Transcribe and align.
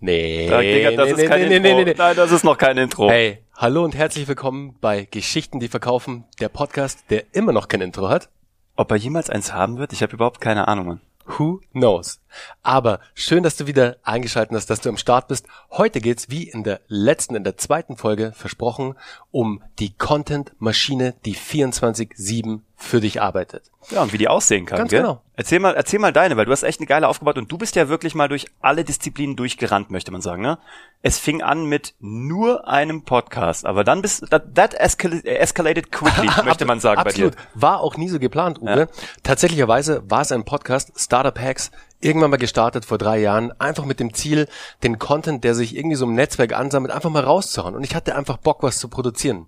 Nee, 0.00 0.48
Ja, 0.48 0.60
Digga, 0.60 0.90
das 0.90 1.16
nee, 1.16 1.22
ist 1.22 1.28
kein 1.30 1.48
nee, 1.48 1.56
Intro. 1.56 1.76
nee, 1.76 1.84
nee. 1.84 1.94
Nein, 1.96 2.16
das 2.16 2.32
ist 2.32 2.42
noch 2.42 2.58
kein 2.58 2.76
Intro. 2.76 3.08
Hey, 3.08 3.38
hallo 3.54 3.84
und 3.84 3.94
herzlich 3.94 4.26
willkommen 4.26 4.74
bei 4.80 5.04
Geschichten, 5.04 5.60
die 5.60 5.68
verkaufen, 5.68 6.24
der 6.40 6.48
Podcast, 6.48 7.04
der 7.08 7.22
immer 7.34 7.52
noch 7.52 7.68
kein 7.68 7.82
Intro 7.82 8.08
hat. 8.08 8.30
Ob 8.74 8.90
er 8.90 8.96
jemals 8.96 9.30
eins 9.30 9.52
haben 9.52 9.78
wird? 9.78 9.92
Ich 9.92 10.02
habe 10.02 10.12
überhaupt 10.14 10.40
keine 10.40 10.66
Ahnung, 10.66 10.86
Mann. 10.86 11.00
Who 11.38 11.60
knows? 11.72 12.20
Aber 12.64 12.98
schön, 13.14 13.44
dass 13.44 13.56
du 13.56 13.68
wieder 13.68 13.96
eingeschaltet 14.02 14.56
hast, 14.56 14.68
dass 14.70 14.80
du 14.80 14.88
am 14.88 14.96
Start 14.96 15.28
bist. 15.28 15.46
Heute 15.70 16.00
geht's 16.00 16.30
wie 16.30 16.48
in 16.48 16.64
der 16.64 16.80
letzten, 16.88 17.36
in 17.36 17.44
der 17.44 17.56
zweiten 17.56 17.96
Folge 17.96 18.32
versprochen, 18.34 18.94
um 19.30 19.62
die 19.78 19.92
Content-Maschine, 19.96 21.14
die 21.24 21.36
24-7 21.36 22.60
für 22.86 23.00
dich 23.00 23.20
arbeitet. 23.20 23.70
Ja, 23.90 24.02
und 24.02 24.12
wie 24.12 24.18
die 24.18 24.28
aussehen 24.28 24.66
kann, 24.66 24.78
Ganz 24.78 24.90
gell? 24.90 25.02
genau. 25.02 25.20
Erzähl 25.34 25.60
mal, 25.60 25.74
erzähl 25.74 25.98
mal 25.98 26.12
deine, 26.12 26.36
weil 26.36 26.46
du 26.46 26.52
hast 26.52 26.62
echt 26.62 26.80
eine 26.80 26.86
geile 26.86 27.08
aufgebaut 27.08 27.36
und 27.36 27.52
du 27.52 27.58
bist 27.58 27.76
ja 27.76 27.88
wirklich 27.88 28.14
mal 28.14 28.28
durch 28.28 28.46
alle 28.60 28.84
Disziplinen 28.84 29.36
durchgerannt, 29.36 29.90
möchte 29.90 30.10
man 30.10 30.22
sagen, 30.22 30.42
ne? 30.42 30.58
Es 31.02 31.18
fing 31.18 31.42
an 31.42 31.66
mit 31.66 31.94
nur 32.00 32.66
einem 32.66 33.02
Podcast, 33.02 33.66
aber 33.66 33.84
dann 33.84 34.02
bist 34.02 34.30
that, 34.30 34.54
that 34.54 34.74
escal 34.74 35.20
escalated 35.24 35.92
quickly, 35.92 36.28
möchte 36.44 36.64
man 36.64 36.80
sagen 36.80 37.00
Absolut. 37.00 37.36
bei 37.36 37.42
dir. 37.42 37.48
War 37.54 37.80
auch 37.80 37.96
nie 37.96 38.08
so 38.08 38.18
geplant, 38.18 38.60
Uwe. 38.62 38.88
Tatsächlicherweise 39.22 40.02
war 40.08 40.22
es 40.22 40.32
ein 40.32 40.44
Podcast, 40.44 40.92
Startup 40.96 41.38
Hacks, 41.38 41.70
irgendwann 42.00 42.30
mal 42.30 42.36
gestartet 42.36 42.84
vor 42.84 42.98
drei 42.98 43.18
Jahren, 43.18 43.52
einfach 43.60 43.84
mit 43.84 44.00
dem 44.00 44.14
Ziel, 44.14 44.48
den 44.82 44.98
Content, 44.98 45.44
der 45.44 45.54
sich 45.54 45.76
irgendwie 45.76 45.96
so 45.96 46.06
im 46.06 46.14
Netzwerk 46.14 46.54
ansammelt, 46.54 46.92
einfach 46.92 47.10
mal 47.10 47.24
rauszuhauen. 47.24 47.74
Und 47.74 47.84
ich 47.84 47.94
hatte 47.94 48.14
einfach 48.16 48.38
Bock, 48.38 48.62
was 48.62 48.78
zu 48.78 48.88
produzieren. 48.88 49.46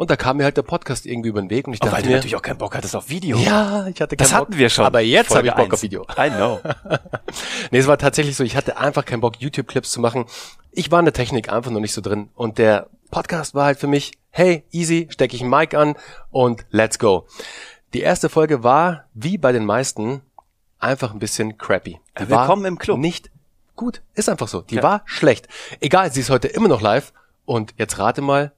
Und 0.00 0.08
da 0.10 0.16
kam 0.16 0.38
mir 0.38 0.44
halt 0.44 0.56
der 0.56 0.62
Podcast 0.62 1.04
irgendwie 1.04 1.28
über 1.28 1.42
den 1.42 1.50
Weg 1.50 1.66
und 1.66 1.74
ich 1.74 1.80
Oh, 1.82 1.84
dachte 1.84 1.96
weil 1.98 2.02
du 2.04 2.08
mir, 2.08 2.14
natürlich 2.16 2.34
auch 2.34 2.40
keinen 2.40 2.56
Bock 2.56 2.74
hattest 2.74 2.96
auf 2.96 3.10
Video. 3.10 3.36
ja, 3.36 3.86
ich 3.86 4.00
hatte 4.00 4.16
keinen 4.16 4.24
das 4.24 4.30
Bock. 4.30 4.38
hatten 4.40 4.56
wir 4.56 4.70
schon. 4.70 4.86
Aber 4.86 5.00
jetzt 5.02 5.34
habe 5.34 5.46
ich 5.46 5.52
Bock 5.52 5.64
eins. 5.66 5.74
auf 5.74 5.82
Video. 5.82 6.06
I 6.16 6.30
know. 6.30 6.58
Nee, 7.70 7.78
es 7.80 7.86
war 7.86 7.98
tatsächlich 7.98 8.34
so, 8.34 8.42
ich 8.42 8.56
hatte 8.56 8.78
einfach 8.78 9.04
keinen 9.04 9.20
Bock, 9.20 9.34
YouTube-Clips 9.42 9.90
zu 9.90 10.00
machen. 10.00 10.24
Ich 10.72 10.90
war 10.90 11.00
in 11.00 11.04
der 11.04 11.12
Technik 11.12 11.52
einfach 11.52 11.70
noch 11.70 11.80
nicht 11.80 11.92
so 11.92 12.00
drin. 12.00 12.30
Und 12.34 12.56
der 12.56 12.86
Podcast 13.10 13.54
war 13.54 13.66
halt 13.66 13.78
für 13.78 13.88
mich, 13.88 14.12
hey, 14.30 14.64
easy, 14.72 15.06
stecke 15.10 15.36
ich 15.36 15.42
ein 15.42 15.50
Mic 15.50 15.76
an 15.76 15.94
und 16.30 16.64
let's 16.70 16.98
go. 16.98 17.26
Die 17.92 18.00
erste 18.00 18.30
Folge 18.30 18.62
war, 18.64 19.04
wie 19.12 19.36
bei 19.36 19.52
den 19.52 19.66
meisten, 19.66 20.22
einfach 20.78 21.12
ein 21.12 21.18
bisschen 21.18 21.58
crappy. 21.58 22.00
Die 22.18 22.28
Willkommen 22.30 22.62
war 22.62 22.68
im 22.68 22.78
Club. 22.78 22.98
Nicht 22.98 23.30
gut. 23.76 24.00
Ist 24.14 24.30
einfach 24.30 24.48
so. 24.48 24.62
Die 24.62 24.76
Ja. 24.76 24.82
war 24.82 25.02
schlecht. 25.04 25.46
Egal, 25.80 26.10
sie 26.10 26.20
ist 26.20 26.30
heute 26.30 26.48
immer 26.48 26.68
noch 26.68 26.80
live. 26.80 27.12
Und 27.44 27.74
jetzt 27.76 27.98
rate 27.98 28.22
mal, 28.22 28.52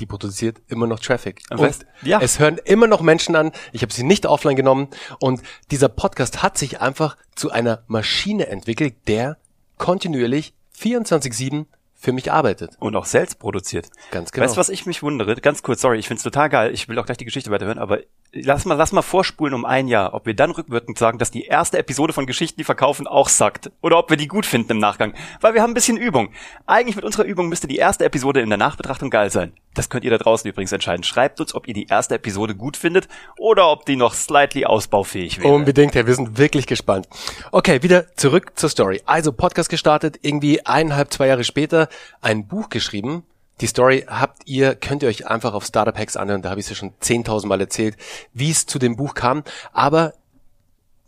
die 0.00 0.06
produziert 0.06 0.60
immer 0.68 0.86
noch 0.86 1.00
Traffic. 1.00 1.42
Weißt- 1.50 1.84
ja. 2.02 2.20
es 2.20 2.38
hören 2.38 2.58
immer 2.64 2.86
noch 2.86 3.00
Menschen 3.00 3.36
an. 3.36 3.52
Ich 3.72 3.82
habe 3.82 3.92
sie 3.92 4.02
nicht 4.04 4.26
offline 4.26 4.56
genommen. 4.56 4.88
Und 5.20 5.42
dieser 5.70 5.88
Podcast 5.88 6.42
hat 6.42 6.56
sich 6.58 6.80
einfach 6.80 7.16
zu 7.34 7.50
einer 7.50 7.82
Maschine 7.86 8.46
entwickelt, 8.48 8.94
der 9.06 9.36
kontinuierlich 9.76 10.54
24-7 10.78 11.66
für 12.00 12.12
mich 12.12 12.30
arbeitet. 12.30 12.76
Und 12.78 12.94
auch 12.94 13.04
selbst 13.04 13.40
produziert. 13.40 13.90
Ganz 14.12 14.30
genau. 14.30 14.44
Weißt 14.44 14.56
du, 14.56 14.60
was 14.60 14.68
ich 14.68 14.86
mich 14.86 15.02
wundere? 15.02 15.34
Ganz 15.34 15.64
kurz, 15.64 15.80
sorry, 15.80 15.98
ich 15.98 16.06
find's 16.06 16.22
total 16.22 16.48
geil. 16.48 16.72
Ich 16.72 16.88
will 16.88 16.96
auch 16.98 17.06
gleich 17.06 17.18
die 17.18 17.24
Geschichte 17.24 17.50
weiterhören, 17.50 17.78
aber 17.78 17.98
lass 18.32 18.64
mal, 18.64 18.74
lass 18.74 18.92
mal 18.92 19.02
vorspulen 19.02 19.52
um 19.52 19.64
ein 19.64 19.88
Jahr, 19.88 20.14
ob 20.14 20.24
wir 20.24 20.34
dann 20.34 20.52
rückwirkend 20.52 20.96
sagen, 20.96 21.18
dass 21.18 21.32
die 21.32 21.44
erste 21.44 21.76
Episode 21.76 22.12
von 22.12 22.26
Geschichten, 22.26 22.58
die 22.58 22.64
verkaufen, 22.64 23.08
auch 23.08 23.28
sagt. 23.28 23.72
Oder 23.80 23.98
ob 23.98 24.10
wir 24.10 24.16
die 24.16 24.28
gut 24.28 24.46
finden 24.46 24.72
im 24.72 24.78
Nachgang. 24.78 25.12
Weil 25.40 25.54
wir 25.54 25.62
haben 25.62 25.72
ein 25.72 25.74
bisschen 25.74 25.96
Übung. 25.96 26.30
Eigentlich 26.66 26.94
mit 26.94 27.04
unserer 27.04 27.24
Übung 27.24 27.48
müsste 27.48 27.66
die 27.66 27.76
erste 27.76 28.04
Episode 28.04 28.42
in 28.42 28.48
der 28.48 28.58
Nachbetrachtung 28.58 29.10
geil 29.10 29.30
sein. 29.30 29.52
Das 29.74 29.90
könnt 29.90 30.04
ihr 30.04 30.10
da 30.10 30.18
draußen 30.18 30.48
übrigens 30.48 30.72
entscheiden. 30.72 31.02
Schreibt 31.04 31.40
uns, 31.40 31.54
ob 31.54 31.68
ihr 31.68 31.74
die 31.74 31.86
erste 31.86 32.14
Episode 32.16 32.54
gut 32.54 32.76
findet 32.76 33.08
oder 33.38 33.70
ob 33.70 33.86
die 33.86 33.96
noch 33.96 34.14
slightly 34.14 34.64
ausbaufähig 34.64 35.40
wäre. 35.40 35.52
Unbedingt, 35.52 35.94
ja, 35.94 36.06
wir 36.06 36.14
sind 36.14 36.38
wirklich 36.38 36.66
gespannt. 36.66 37.08
Okay, 37.52 37.82
wieder 37.82 38.14
zurück 38.16 38.52
zur 38.56 38.68
Story. 38.68 39.02
Also 39.06 39.32
Podcast 39.32 39.68
gestartet, 39.68 40.18
irgendwie 40.22 40.64
eineinhalb, 40.64 41.12
zwei 41.12 41.28
Jahre 41.28 41.44
später 41.44 41.87
ein 42.20 42.46
Buch 42.46 42.68
geschrieben. 42.68 43.24
Die 43.60 43.66
Story 43.66 44.04
habt 44.06 44.42
ihr, 44.46 44.76
könnt 44.76 45.02
ihr 45.02 45.08
euch 45.08 45.26
einfach 45.26 45.52
auf 45.52 45.64
Startup 45.64 45.96
Hacks 45.96 46.16
anhören, 46.16 46.42
da 46.42 46.50
habe 46.50 46.60
ich 46.60 46.66
es 46.66 46.70
ja 46.70 46.76
schon 46.76 46.92
10.000 47.02 47.46
Mal 47.46 47.60
erzählt, 47.60 47.96
wie 48.32 48.50
es 48.50 48.66
zu 48.66 48.78
dem 48.78 48.96
Buch 48.96 49.14
kam. 49.14 49.42
Aber 49.72 50.14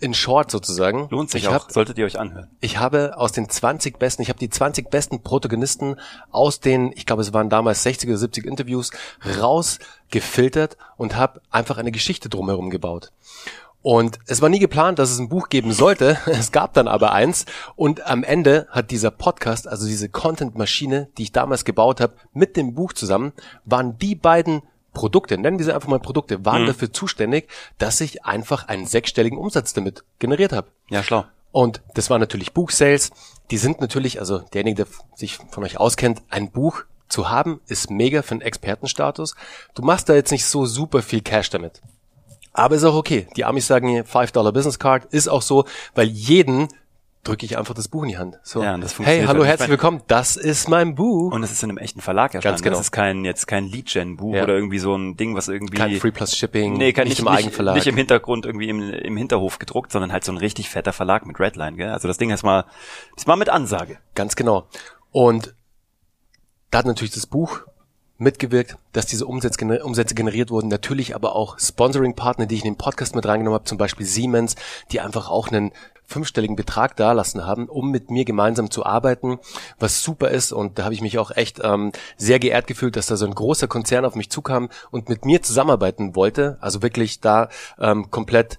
in 0.01 0.15
short 0.15 0.51
sozusagen. 0.51 1.09
Lohnt 1.11 1.31
sich 1.31 1.43
ich 1.43 1.49
auch. 1.49 1.65
Hab, 1.65 1.73
Solltet 1.73 1.99
ihr 1.99 2.07
euch 2.07 2.19
anhören. 2.19 2.49
ich 2.61 2.79
habe 2.79 3.17
aus 3.17 3.33
den 3.33 3.49
20 3.49 3.99
besten, 3.99 4.23
ich 4.23 4.31
habe 4.31 4.39
die 4.39 4.51
20 4.51 4.91
besten 4.91 5.23
Protagonisten 5.23 5.97
aus 6.31 6.61
den, 6.61 6.93
ich 6.93 7.07
glaube 7.07 7.23
es 7.23 7.33
waren 7.33 7.51
damals 7.51 7.83
60 7.83 8.09
oder 8.09 8.19
70 8.19 8.47
Interviews, 8.47 8.91
rausgefiltert 9.39 10.77
und 10.97 11.17
habe 11.17 11.43
einfach 11.51 11.79
eine 11.79 11.93
Geschichte 11.93 12.29
drumherum 12.29 12.71
gebaut. 12.71 13.13
Und 13.83 14.19
es 14.27 14.43
war 14.43 14.49
nie 14.49 14.59
geplant, 14.59 14.99
dass 14.99 15.11
es 15.11 15.19
ein 15.19 15.29
Buch 15.29 15.49
geben 15.49 15.73
sollte. 15.73 16.19
Es 16.27 16.53
gab 16.53 16.75
dann 16.75 16.89
aber 16.89 17.13
eins. 17.13 17.47
Und 17.77 18.07
am 18.07 18.25
Ende 18.25 18.67
hat 18.71 18.91
dieser 18.91 19.11
Podcast, 19.11 19.67
also 19.67 19.87
diese 19.87 20.09
Content-Maschine, 20.09 21.09
die 21.17 21.25
ich 21.25 21.33
damals 21.33 21.65
gebaut 21.65 22.01
habe, 22.01 22.15
mit 22.33 22.57
dem 22.57 22.75
Buch 22.75 22.93
zusammen, 22.93 23.33
waren 23.65 23.99
die 23.99 24.15
beiden 24.15 24.63
Produkte, 24.93 25.39
nennen 25.39 25.59
wir 25.59 25.65
sie 25.65 25.73
einfach 25.73 25.89
mal 25.89 26.01
Produkte, 26.01 26.45
waren 26.45 26.67
dafür 26.67 26.93
zuständig, 26.93 27.49
dass 27.79 28.01
ich 28.01 28.25
einfach 28.25 28.67
einen 28.67 28.87
sechsstelligen 28.87 29.39
Umsatz 29.39 29.73
damit 29.73 30.05
generiert 30.19 30.53
habe. 30.53 30.69
Ja, 30.89 31.03
schlau. 31.03 31.25
Und 31.53 31.81
das 31.95 32.11
war 32.11 32.19
natürlich 32.19 32.53
Buchsales. 32.53 33.11
Die 33.51 33.59
sind 33.59 33.81
natürlich, 33.81 34.19
also 34.21 34.41
derjenige, 34.53 34.85
der 34.85 34.87
sich 35.15 35.39
von 35.51 35.65
euch 35.65 35.79
auskennt, 35.79 36.23
ein 36.29 36.51
Buch 36.51 36.83
zu 37.09 37.29
haben, 37.29 37.61
ist 37.67 37.91
mega 37.91 38.23
für 38.23 38.33
einen 38.33 38.41
Expertenstatus. 38.41 39.35
Du 39.75 39.83
machst 39.83 40.09
da 40.09 40.15
jetzt 40.15 40.31
nicht 40.31 40.47
so 40.47 40.67
super 40.67 41.03
viel 41.03 41.23
Cash 41.23 41.51
damit. 41.51 41.81
Aber 42.53 42.75
ist 42.75 42.85
auch 42.85 42.95
okay. 42.97 43.27
Die 43.37 43.45
Amis 43.45 43.67
sagen 43.67 43.89
hier 43.89 44.05
5 44.05 44.33
Business 44.33 44.79
Card, 44.79 45.05
ist 45.13 45.29
auch 45.29 45.43
so, 45.43 45.65
weil 45.95 46.09
jeden 46.09 46.69
drücke 47.23 47.45
ich 47.45 47.59
einfach 47.59 47.75
das 47.75 47.89
Buch 47.89 48.03
in 48.05 48.09
die 48.09 48.19
Hand. 48.19 48.39
So, 48.43 48.63
Ja, 48.63 48.75
und 48.75 48.81
das 48.81 48.93
hey, 48.93 48.97
funktioniert 48.97 49.29
hallo, 49.29 49.39
halt. 49.41 49.47
Ich 49.47 49.51
herzlich 49.51 49.69
willkommen, 49.69 50.03
das 50.07 50.37
ist 50.37 50.69
mein 50.69 50.95
Buch. 50.95 51.33
Und 51.33 51.43
es 51.43 51.53
ist 51.53 51.63
in 51.63 51.69
einem 51.69 51.77
echten 51.79 52.01
Verlag 52.01 52.35
erschienen. 52.35 52.57
genau. 52.57 52.77
Das 52.77 52.87
ist 52.87 52.93
kein, 52.93 53.25
jetzt 53.27 53.47
kein 53.47 53.67
Lead-Gen-Buch 53.67 54.35
Ja. 54.37 54.45
oder 54.45 54.55
irgendwie 54.55 54.79
so 54.79 54.95
ein 54.97 55.17
Ding, 55.17 55.37
was 55.37 55.49
irgendwie... 55.49 55.77
Kein 55.77 55.97
Free 55.97 56.13
Plus 56.13 56.35
Shipping, 56.35 56.75
Nee, 56.79 56.93
kein, 56.95 57.05
nicht, 57.05 57.19
nicht, 57.19 57.21
im 57.21 57.29
Eigenverlag. 57.29 57.75
Nicht, 57.75 57.85
nicht 57.85 57.93
im 57.93 57.99
Hintergrund 57.99 58.47
irgendwie 58.47 58.71
im, 58.71 58.81
im 58.91 59.17
Hinterhof 59.19 59.59
gedruckt, 59.59 59.93
sondern 59.93 60.13
halt 60.13 60.25
so 60.25 60.33
ein 60.33 60.39
richtig 60.39 60.71
fetter 60.71 60.95
Verlag 60.95 61.27
mit 61.27 61.39
Redline, 61.39 61.77
gell? 61.77 61.91
Also 61.91 62.09
das 62.09 62.17
Ding 62.17 62.31
ist 62.31 62.43
mal, 62.43 62.65
ist 63.17 63.27
mal 63.27 63.37
mit 63.37 63.51
Ansage. 63.51 63.99
Ganz 64.15 64.35
genau. 64.35 64.67
Und 65.13 65.55
da 66.71 66.79
hat 66.79 66.87
natürlich 66.87 67.13
das 67.13 67.27
Buch 67.27 67.61
mitgewirkt, 68.21 68.77
dass 68.93 69.07
diese 69.07 69.27
Umsätze, 69.27 69.59
gener- 69.59 69.83
Umsätze 69.83 70.15
generiert 70.15 70.51
wurden. 70.51 70.69
Natürlich 70.69 71.15
aber 71.15 71.35
auch 71.35 71.59
Sponsoring-Partner, 71.59 72.47
die 72.47 72.57
ich 72.57 72.65
in 72.65 72.73
den 72.73 72.79
Podcast 72.79 73.15
mit 73.15 73.27
reingenommen 73.27 73.55
habe, 73.55 73.69
zum 73.69 73.79
Beispiel 73.79 74.07
Siemens, 74.07 74.57
die 74.93 75.01
einfach 75.01 75.31
auch 75.31 75.49
einen 75.49 75.73
fünfstelligen 76.05 76.57
Betrag 76.57 76.97
dalassen 76.97 77.47
haben, 77.47 77.69
um 77.69 77.91
mit 77.91 78.11
mir 78.11 78.25
gemeinsam 78.25 78.71
zu 78.71 78.85
arbeiten, 78.85 79.39
was 79.79 80.03
super 80.03 80.31
ist. 80.31 80.53
Und 80.53 80.79
da 80.79 80.85
habe 80.85 80.95
ich 80.95 81.03
mich 81.03 81.19
auch 81.19 81.31
echt 81.31 81.61
ähm, 81.63 81.93
sehr 82.17 82.41
geehrt 82.41 82.67
gefühlt, 82.67 82.97
dass 82.97 83.07
da 83.07 83.17
so 83.17 83.27
ein 83.27 83.35
großer 83.35 83.69
Konzern 83.69 84.05
auf 84.05 84.17
mich 84.17 84.29
zukam 84.29 84.71
und 84.91 85.09
mit 85.09 85.25
mir 85.25 85.41
zusammenarbeiten 85.41 86.17
wollte. 86.17 86.59
Also 86.61 86.83
wirklich 86.83 87.21
da 87.21 87.49
ähm, 87.79 88.11
komplett 88.11 88.59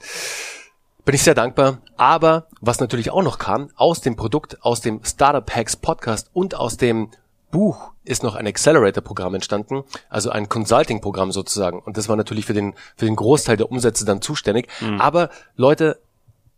bin 1.04 1.16
ich 1.16 1.24
sehr 1.24 1.36
dankbar. 1.36 1.80
Aber 1.98 2.48
was 2.62 2.80
natürlich 2.80 3.12
auch 3.12 3.24
noch 3.24 3.38
kam, 3.38 3.70
aus 3.76 4.00
dem 4.00 4.16
Produkt, 4.16 4.64
aus 4.64 4.80
dem 4.80 5.04
Startup 5.04 5.54
Hacks 5.54 5.76
Podcast 5.76 6.30
und 6.34 6.56
aus 6.56 6.78
dem 6.78 7.10
Buch 7.52 7.92
ist 8.04 8.24
noch 8.24 8.36
ein 8.36 8.48
Accelerator-Programm 8.48 9.36
entstanden, 9.36 9.84
also 10.10 10.32
ein 10.32 10.50
Consulting-Programm 10.50 11.32
sozusagen. 11.32 11.80
Und 11.80 11.98
das 11.98 12.10
war 12.10 12.16
natürlich 12.16 12.46
für 12.46 12.54
den, 12.54 12.74
für 12.96 13.06
den 13.06 13.16
Großteil 13.16 13.58
der 13.58 13.72
Umsätze 13.72 14.06
dann 14.06 14.22
zuständig. 14.22 14.70
Aber 14.98 15.30
Leute, 15.56 16.00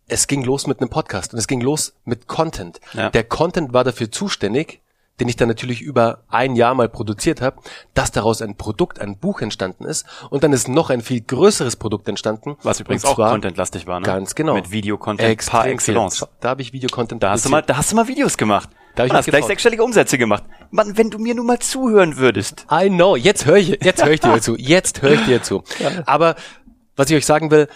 es 0.06 0.26
ging 0.26 0.42
los 0.44 0.66
mit 0.66 0.80
einem 0.80 0.90
Podcast 0.90 1.32
und 1.32 1.38
es 1.38 1.46
ging 1.46 1.60
los 1.60 1.94
mit 2.04 2.26
Content. 2.26 2.80
Ja. 2.92 3.10
Der 3.10 3.24
Content 3.24 3.72
war 3.72 3.84
dafür 3.84 4.10
zuständig, 4.10 4.80
den 5.20 5.28
ich 5.28 5.36
dann 5.36 5.48
natürlich 5.48 5.80
über 5.80 6.20
ein 6.28 6.56
Jahr 6.56 6.74
mal 6.74 6.88
produziert 6.88 7.40
habe, 7.40 7.60
dass 7.94 8.10
daraus 8.10 8.42
ein 8.42 8.56
Produkt, 8.56 9.00
ein 9.00 9.16
Buch 9.16 9.40
entstanden 9.40 9.84
ist 9.84 10.06
und 10.30 10.42
dann 10.42 10.52
ist 10.52 10.68
noch 10.68 10.90
ein 10.90 11.00
viel 11.02 11.20
größeres 11.20 11.76
Produkt 11.76 12.08
entstanden. 12.08 12.56
Was 12.62 12.80
übrigens 12.80 13.04
auch 13.04 13.16
contentlastig 13.16 13.86
war, 13.86 14.00
ne? 14.00 14.06
Ganz 14.06 14.34
genau. 14.34 14.54
Mit 14.54 14.70
Video-Content 14.70 15.46
par 15.46 15.66
excellence. 15.66 16.26
Da 16.40 16.50
habe 16.50 16.62
ich 16.62 16.72
Videocontent. 16.72 17.22
Da 17.22 17.30
hast 17.30 17.44
du 17.44 17.48
mal, 17.50 17.62
da 17.62 17.76
hast 17.76 17.92
du 17.92 17.96
mal 17.96 18.08
Videos 18.08 18.36
gemacht. 18.36 18.68
Da 18.94 19.02
hab 19.02 19.06
ich 19.06 19.12
Und 19.12 19.18
hast 19.18 19.26
gleich 19.26 19.44
sechsstellige 19.44 19.82
Umsätze 19.82 20.18
gemacht. 20.18 20.44
Mann, 20.70 20.96
wenn 20.96 21.10
du 21.10 21.18
mir 21.18 21.34
nur 21.34 21.44
mal 21.44 21.58
zuhören 21.58 22.16
würdest. 22.16 22.66
I 22.70 22.88
know. 22.88 23.16
Jetzt 23.16 23.46
höre 23.46 23.56
ich, 23.56 23.78
jetzt 23.82 24.04
höre 24.04 24.12
ich 24.12 24.20
dir 24.20 24.40
zu. 24.40 24.56
Jetzt 24.56 25.02
höre 25.02 25.12
ich 25.12 25.24
dir 25.24 25.42
zu. 25.42 25.64
Aber 26.06 26.36
was 26.96 27.10
ich 27.10 27.16
euch 27.16 27.26
sagen 27.26 27.50
will, 27.50 27.68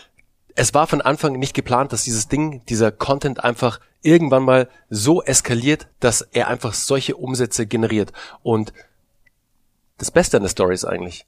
es 0.54 0.74
war 0.74 0.86
von 0.86 1.00
Anfang 1.00 1.34
nicht 1.34 1.54
geplant, 1.54 1.92
dass 1.92 2.04
dieses 2.04 2.28
Ding, 2.28 2.62
dieser 2.66 2.90
Content 2.90 3.42
einfach 3.44 3.80
irgendwann 4.02 4.44
mal 4.44 4.68
so 4.90 5.22
eskaliert, 5.22 5.88
dass 6.00 6.22
er 6.22 6.48
einfach 6.48 6.74
solche 6.74 7.16
Umsätze 7.16 7.66
generiert. 7.66 8.12
Und 8.42 8.72
das 9.98 10.10
Beste 10.10 10.36
an 10.36 10.42
der 10.42 10.50
Story 10.50 10.74
ist 10.74 10.84
eigentlich, 10.84 11.26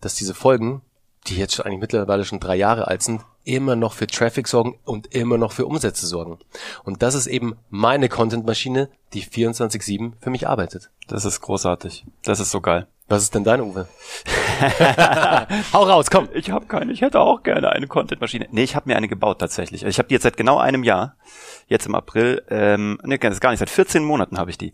dass 0.00 0.14
diese 0.14 0.34
Folgen, 0.34 0.82
die 1.26 1.36
jetzt 1.36 1.54
schon 1.54 1.66
eigentlich 1.66 1.80
mittlerweile 1.80 2.24
schon 2.24 2.40
drei 2.40 2.56
Jahre 2.56 2.88
alt 2.88 3.02
sind, 3.02 3.22
immer 3.44 3.76
noch 3.76 3.94
für 3.94 4.06
Traffic 4.06 4.46
sorgen 4.48 4.78
und 4.84 5.14
immer 5.14 5.38
noch 5.38 5.52
für 5.52 5.66
Umsätze 5.66 6.06
sorgen. 6.06 6.38
Und 6.84 7.02
das 7.02 7.14
ist 7.14 7.26
eben 7.26 7.56
meine 7.70 8.08
Content-Maschine, 8.08 8.90
die 9.12 9.24
24-7 9.24 10.12
für 10.20 10.30
mich 10.30 10.46
arbeitet. 10.46 10.90
Das 11.08 11.24
ist 11.24 11.40
großartig. 11.40 12.04
Das 12.22 12.40
ist 12.40 12.50
so 12.50 12.60
geil. 12.60 12.86
Was 13.10 13.24
ist 13.24 13.34
denn 13.34 13.42
dein 13.42 13.60
Uwe? 13.60 13.88
Hau 15.72 15.82
raus, 15.82 16.10
komm. 16.12 16.28
Ich 16.32 16.52
habe 16.52 16.66
keine. 16.66 16.92
Ich 16.92 17.00
hätte 17.00 17.18
auch 17.18 17.42
gerne 17.42 17.70
eine 17.70 17.88
Content-Maschine. 17.88 18.46
Nee, 18.52 18.62
ich 18.62 18.76
habe 18.76 18.88
mir 18.88 18.96
eine 18.96 19.08
gebaut 19.08 19.40
tatsächlich. 19.40 19.82
Ich 19.82 19.98
habe 19.98 20.06
die 20.06 20.14
jetzt 20.14 20.22
seit 20.22 20.36
genau 20.36 20.58
einem 20.58 20.84
Jahr. 20.84 21.16
Jetzt 21.66 21.86
im 21.86 21.96
April. 21.96 22.44
Ähm, 22.50 23.00
nee, 23.02 23.18
das 23.18 23.34
ist 23.34 23.40
gar 23.40 23.50
nicht. 23.50 23.58
Seit 23.58 23.68
14 23.68 24.04
Monaten 24.04 24.38
habe 24.38 24.50
ich 24.50 24.58
die. 24.58 24.72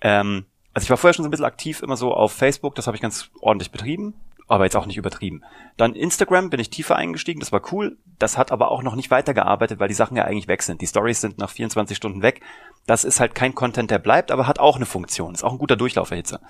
Ähm, 0.00 0.46
also 0.74 0.86
ich 0.86 0.90
war 0.90 0.96
vorher 0.96 1.14
schon 1.14 1.22
so 1.22 1.28
ein 1.28 1.30
bisschen 1.30 1.46
aktiv 1.46 1.80
immer 1.80 1.96
so 1.96 2.12
auf 2.12 2.32
Facebook. 2.32 2.74
Das 2.74 2.88
habe 2.88 2.96
ich 2.96 3.00
ganz 3.00 3.30
ordentlich 3.40 3.70
betrieben 3.70 4.14
aber 4.48 4.64
jetzt 4.64 4.76
auch 4.76 4.86
nicht 4.86 4.96
übertrieben. 4.96 5.42
Dann 5.76 5.94
Instagram 5.94 6.50
bin 6.50 6.58
ich 6.58 6.70
tiefer 6.70 6.96
eingestiegen, 6.96 7.38
das 7.38 7.52
war 7.52 7.60
cool. 7.70 7.98
Das 8.18 8.38
hat 8.38 8.50
aber 8.50 8.70
auch 8.70 8.82
noch 8.82 8.96
nicht 8.96 9.10
weitergearbeitet, 9.10 9.78
weil 9.78 9.88
die 9.88 9.94
Sachen 9.94 10.16
ja 10.16 10.24
eigentlich 10.24 10.48
weg 10.48 10.62
sind. 10.62 10.80
Die 10.80 10.86
Stories 10.86 11.20
sind 11.20 11.38
nach 11.38 11.50
24 11.50 11.96
Stunden 11.96 12.22
weg. 12.22 12.40
Das 12.86 13.04
ist 13.04 13.20
halt 13.20 13.34
kein 13.34 13.54
Content, 13.54 13.90
der 13.90 13.98
bleibt, 13.98 14.32
aber 14.32 14.46
hat 14.46 14.58
auch 14.58 14.76
eine 14.76 14.86
Funktion. 14.86 15.34
Ist 15.34 15.44
auch 15.44 15.52
ein 15.52 15.58
guter 15.58 15.76
Durchlauferhitzer. 15.76 16.40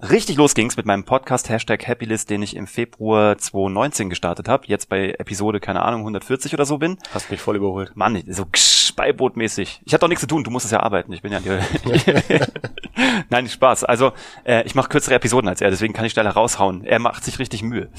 Richtig 0.00 0.36
los 0.36 0.54
ging's 0.54 0.76
mit 0.76 0.86
meinem 0.86 1.02
Podcast 1.02 1.48
Hashtag 1.48 1.88
Happylist, 1.88 2.30
den 2.30 2.40
ich 2.40 2.54
im 2.54 2.68
Februar 2.68 3.36
2019 3.36 4.08
gestartet 4.08 4.48
habe. 4.48 4.64
Jetzt 4.68 4.88
bei 4.88 5.10
Episode, 5.18 5.58
keine 5.58 5.82
Ahnung, 5.82 6.02
140 6.02 6.54
oder 6.54 6.64
so 6.64 6.78
bin. 6.78 6.98
Hast 7.12 7.32
mich 7.32 7.40
voll 7.40 7.56
überholt. 7.56 7.96
Mann, 7.96 8.22
so 8.28 8.46
Beibootmäßig. 8.94 9.80
Ich 9.84 9.92
hatte 9.92 10.02
doch 10.02 10.08
nichts 10.08 10.20
zu 10.20 10.28
tun, 10.28 10.44
du 10.44 10.52
musst 10.52 10.66
es 10.66 10.70
ja 10.70 10.80
arbeiten. 10.80 11.12
Ich 11.12 11.22
bin 11.22 11.32
ja 11.32 11.40
Nein, 13.28 13.44
nicht 13.44 13.52
Spaß. 13.54 13.82
Also, 13.84 14.12
äh, 14.44 14.64
ich 14.66 14.76
mache 14.76 14.88
kürzere 14.88 15.16
Episoden 15.16 15.48
als 15.48 15.60
er, 15.60 15.70
deswegen 15.70 15.94
kann 15.94 16.04
ich 16.04 16.12
schneller 16.12 16.30
raushauen. 16.30 16.84
Er 16.84 17.00
macht 17.00 17.24
sich 17.24 17.40
richtig 17.40 17.62
Mühe. 17.62 17.90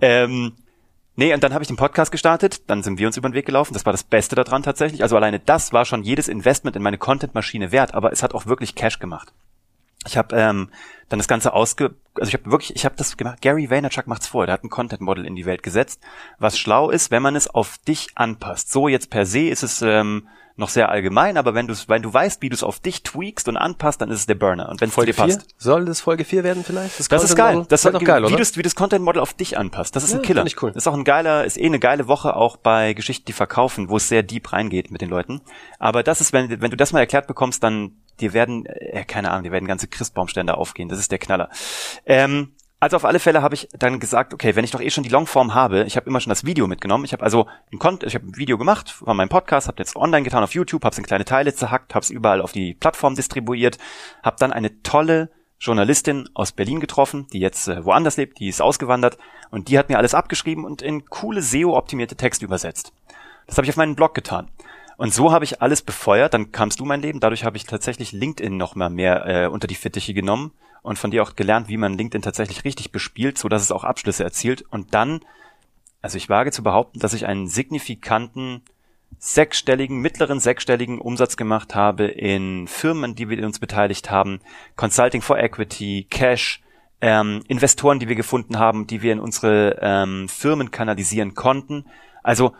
Ähm, 0.00 0.52
Nee, 1.16 1.34
und 1.34 1.42
dann 1.42 1.52
habe 1.52 1.64
ich 1.64 1.68
den 1.68 1.76
Podcast 1.76 2.12
gestartet, 2.12 2.70
dann 2.70 2.84
sind 2.84 3.00
wir 3.00 3.08
uns 3.08 3.16
über 3.16 3.28
den 3.28 3.34
Weg 3.34 3.44
gelaufen. 3.44 3.74
Das 3.74 3.84
war 3.84 3.92
das 3.92 4.04
Beste 4.04 4.36
daran 4.36 4.62
tatsächlich. 4.62 5.02
Also 5.02 5.16
alleine 5.16 5.40
das 5.40 5.72
war 5.72 5.84
schon 5.84 6.04
jedes 6.04 6.28
Investment 6.28 6.76
in 6.76 6.82
meine 6.82 6.96
Content-Maschine 6.96 7.72
wert, 7.72 7.92
aber 7.92 8.12
es 8.12 8.22
hat 8.22 8.34
auch 8.36 8.46
wirklich 8.46 8.76
Cash 8.76 9.00
gemacht. 9.00 9.32
Ich 10.08 10.16
habe 10.16 10.36
ähm, 10.36 10.70
dann 11.08 11.18
das 11.18 11.28
Ganze 11.28 11.52
ausge... 11.52 11.94
Also 12.14 12.28
ich 12.28 12.34
habe 12.34 12.50
wirklich, 12.50 12.74
ich 12.74 12.84
habe 12.84 12.96
das 12.96 13.16
gemacht, 13.16 13.40
Gary 13.40 13.70
Vaynerchuk 13.70 14.08
macht's 14.08 14.26
vor, 14.26 14.46
der 14.46 14.54
hat 14.54 14.64
ein 14.64 14.70
Content-Model 14.70 15.24
in 15.24 15.36
die 15.36 15.46
Welt 15.46 15.62
gesetzt, 15.62 16.00
was 16.38 16.58
schlau 16.58 16.90
ist, 16.90 17.10
wenn 17.10 17.22
man 17.22 17.36
es 17.36 17.48
auf 17.48 17.78
dich 17.86 18.08
anpasst. 18.16 18.72
So 18.72 18.88
jetzt 18.88 19.10
per 19.10 19.24
se 19.24 19.42
ist 19.48 19.62
es 19.62 19.82
ähm, 19.82 20.26
noch 20.58 20.68
sehr 20.68 20.88
allgemein, 20.88 21.36
aber 21.36 21.54
wenn 21.54 21.68
du 21.68 21.74
wenn 21.86 22.02
du 22.02 22.12
weißt, 22.12 22.42
wie 22.42 22.48
du 22.48 22.54
es 22.54 22.64
auf 22.64 22.80
dich 22.80 23.04
tweakst 23.04 23.48
und 23.48 23.56
anpasst, 23.56 24.00
dann 24.00 24.10
ist 24.10 24.18
es 24.18 24.26
der 24.26 24.34
Burner. 24.34 24.68
Und 24.68 24.80
wenn 24.80 24.88
es 24.88 24.94
dir 24.96 25.14
passt. 25.14 25.46
Soll 25.56 25.84
das 25.84 26.00
Folge 26.00 26.24
4 26.24 26.42
werden 26.42 26.64
vielleicht? 26.64 26.98
Das, 26.98 27.06
das 27.06 27.22
ist 27.22 27.36
geil. 27.36 27.64
Das 27.68 27.84
ist 27.84 27.94
doch 27.94 28.02
geil, 28.02 28.24
oder? 28.24 28.36
Wie 28.36 28.42
du, 28.42 28.56
wie 28.56 28.62
das 28.62 28.74
Content 28.74 29.04
Model 29.04 29.22
auf 29.22 29.34
dich 29.34 29.56
anpasst. 29.56 29.94
Das 29.94 30.02
ist 30.02 30.10
ja, 30.10 30.16
ein 30.16 30.22
Killer. 30.22 30.44
Cool. 30.60 30.72
Das 30.72 30.82
ist 30.82 30.88
auch 30.88 30.94
ein 30.94 31.04
geiler, 31.04 31.44
ist 31.44 31.56
eh 31.56 31.66
eine 31.66 31.78
geile 31.78 32.08
Woche 32.08 32.34
auch 32.34 32.56
bei 32.56 32.92
Geschichten, 32.92 33.26
die 33.26 33.32
verkaufen, 33.32 33.88
wo 33.88 33.98
es 33.98 34.08
sehr 34.08 34.24
deep 34.24 34.52
reingeht 34.52 34.90
mit 34.90 35.00
den 35.00 35.10
Leuten. 35.10 35.42
Aber 35.78 36.02
das 36.02 36.20
ist, 36.20 36.32
wenn, 36.32 36.60
wenn 36.60 36.70
du 36.72 36.76
das 36.76 36.92
mal 36.92 37.00
erklärt 37.00 37.28
bekommst, 37.28 37.62
dann 37.62 37.92
dir 38.20 38.32
werden, 38.32 38.66
äh, 38.66 39.04
keine 39.04 39.30
Ahnung, 39.30 39.44
dir 39.44 39.52
werden 39.52 39.66
ganze 39.66 39.88
Christbaumstände 39.88 40.56
aufgehen. 40.56 40.88
Das 40.88 40.98
ist 40.98 41.10
der 41.10 41.18
Knaller. 41.18 41.48
Ähm, 42.06 42.52
also 42.80 42.96
auf 42.96 43.04
alle 43.04 43.18
Fälle 43.18 43.42
habe 43.42 43.56
ich 43.56 43.68
dann 43.76 43.98
gesagt, 43.98 44.32
okay, 44.32 44.54
wenn 44.54 44.64
ich 44.64 44.70
doch 44.70 44.80
eh 44.80 44.90
schon 44.90 45.02
die 45.02 45.10
Longform 45.10 45.52
habe, 45.52 45.82
ich 45.84 45.96
habe 45.96 46.08
immer 46.08 46.20
schon 46.20 46.30
das 46.30 46.44
Video 46.44 46.68
mitgenommen. 46.68 47.04
Ich 47.04 47.12
habe 47.12 47.24
also 47.24 47.48
ein, 47.72 47.78
Kon 47.80 47.98
ich 48.04 48.14
hab 48.14 48.22
ein 48.22 48.36
Video 48.36 48.56
gemacht 48.56 48.90
von 48.90 49.16
meinem 49.16 49.28
Podcast, 49.28 49.66
habe 49.66 49.78
jetzt 49.78 49.96
online 49.96 50.22
getan 50.22 50.44
auf 50.44 50.54
YouTube, 50.54 50.84
habe 50.84 50.92
es 50.92 50.98
in 50.98 51.04
kleine 51.04 51.24
Teile 51.24 51.52
zerhackt, 51.52 51.94
habe 51.94 52.04
es 52.04 52.10
überall 52.10 52.40
auf 52.40 52.52
die 52.52 52.74
Plattform 52.74 53.16
distribuiert, 53.16 53.78
habe 54.22 54.36
dann 54.38 54.52
eine 54.52 54.82
tolle 54.82 55.30
Journalistin 55.60 56.28
aus 56.34 56.52
Berlin 56.52 56.78
getroffen, 56.78 57.26
die 57.32 57.40
jetzt 57.40 57.66
äh, 57.66 57.84
woanders 57.84 58.16
lebt, 58.16 58.38
die 58.38 58.48
ist 58.48 58.62
ausgewandert 58.62 59.18
und 59.50 59.68
die 59.68 59.78
hat 59.78 59.88
mir 59.88 59.98
alles 59.98 60.14
abgeschrieben 60.14 60.64
und 60.64 60.82
in 60.82 61.04
coole 61.06 61.42
SEO-optimierte 61.42 62.14
Texte 62.14 62.44
übersetzt. 62.44 62.92
Das 63.48 63.56
habe 63.56 63.64
ich 63.64 63.70
auf 63.70 63.76
meinen 63.76 63.96
Blog 63.96 64.14
getan. 64.14 64.50
Und 64.98 65.14
so 65.14 65.30
habe 65.30 65.44
ich 65.44 65.62
alles 65.62 65.80
befeuert, 65.80 66.34
dann 66.34 66.50
kamst 66.50 66.80
du 66.80 66.84
mein 66.84 67.00
Leben, 67.00 67.20
dadurch 67.20 67.44
habe 67.44 67.56
ich 67.56 67.64
tatsächlich 67.64 68.10
LinkedIn 68.10 68.56
noch 68.56 68.74
mal 68.74 68.90
mehr 68.90 69.26
äh, 69.26 69.46
unter 69.46 69.68
die 69.68 69.76
Fittiche 69.76 70.12
genommen 70.12 70.50
und 70.82 70.98
von 70.98 71.12
dir 71.12 71.22
auch 71.22 71.36
gelernt, 71.36 71.68
wie 71.68 71.76
man 71.76 71.96
LinkedIn 71.96 72.20
tatsächlich 72.20 72.64
richtig 72.64 72.90
bespielt, 72.90 73.38
so 73.38 73.48
dass 73.48 73.62
es 73.62 73.70
auch 73.70 73.84
Abschlüsse 73.84 74.24
erzielt. 74.24 74.64
Und 74.70 74.94
dann, 74.94 75.20
also 76.02 76.16
ich 76.16 76.28
wage 76.28 76.50
zu 76.50 76.64
behaupten, 76.64 76.98
dass 76.98 77.14
ich 77.14 77.26
einen 77.26 77.46
signifikanten 77.46 78.62
sechsstelligen, 79.20 79.98
mittleren 79.98 80.40
sechsstelligen 80.40 81.00
Umsatz 81.00 81.36
gemacht 81.36 81.76
habe 81.76 82.06
in 82.06 82.66
Firmen, 82.66 83.14
die 83.14 83.28
wir 83.28 83.46
uns 83.46 83.60
beteiligt 83.60 84.10
haben, 84.10 84.40
Consulting 84.74 85.22
for 85.22 85.38
Equity, 85.38 86.08
Cash, 86.10 86.60
ähm, 87.00 87.44
Investoren, 87.46 88.00
die 88.00 88.08
wir 88.08 88.16
gefunden 88.16 88.58
haben, 88.58 88.88
die 88.88 89.00
wir 89.02 89.12
in 89.12 89.20
unsere 89.20 89.78
ähm, 89.80 90.28
Firmen 90.28 90.72
kanalisieren 90.72 91.34
konnten. 91.34 91.84
Also 92.24 92.52